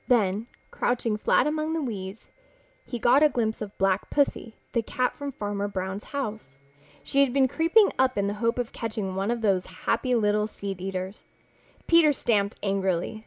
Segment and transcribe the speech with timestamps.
[0.07, 2.31] Then, crouching flat among the weeds,
[2.87, 6.57] he got a glimpse of Black Pussy, the cat from Farmer Brown's house.
[7.03, 10.47] She had been creeping up in the hope of catching one of those happy little
[10.47, 11.21] seedeaters.
[11.85, 13.19] Peter stamped angrily.